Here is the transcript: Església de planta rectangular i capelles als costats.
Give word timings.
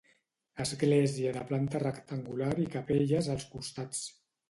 Església 0.63 1.35
de 1.37 1.45
planta 1.53 1.83
rectangular 1.85 2.51
i 2.67 2.69
capelles 2.79 3.33
als 3.39 3.51
costats. 3.57 4.05